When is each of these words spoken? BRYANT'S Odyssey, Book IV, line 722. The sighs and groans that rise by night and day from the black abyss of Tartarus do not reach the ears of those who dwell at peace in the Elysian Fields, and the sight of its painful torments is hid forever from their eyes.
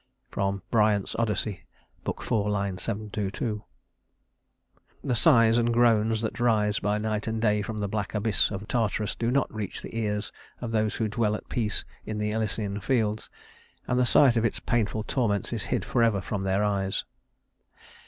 BRYANT'S 0.31 1.13
Odyssey, 1.19 1.67
Book 2.03 2.21
IV, 2.23 2.31
line 2.31 2.79
722. 2.79 3.63
The 5.03 5.13
sighs 5.15 5.59
and 5.59 5.71
groans 5.71 6.23
that 6.23 6.39
rise 6.39 6.79
by 6.79 6.97
night 6.97 7.27
and 7.27 7.39
day 7.39 7.61
from 7.61 7.77
the 7.77 7.87
black 7.87 8.15
abyss 8.15 8.49
of 8.49 8.67
Tartarus 8.67 9.13
do 9.13 9.29
not 9.29 9.53
reach 9.53 9.83
the 9.83 9.95
ears 9.95 10.31
of 10.59 10.71
those 10.71 10.95
who 10.95 11.07
dwell 11.07 11.35
at 11.35 11.47
peace 11.49 11.85
in 12.03 12.17
the 12.17 12.31
Elysian 12.31 12.79
Fields, 12.81 13.29
and 13.87 13.99
the 13.99 14.05
sight 14.07 14.37
of 14.37 14.43
its 14.43 14.59
painful 14.59 15.03
torments 15.03 15.53
is 15.53 15.65
hid 15.65 15.85
forever 15.85 16.19
from 16.19 16.41
their 16.41 16.63
eyes. 16.63 17.05